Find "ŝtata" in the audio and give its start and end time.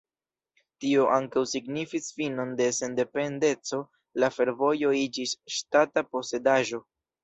5.61-6.11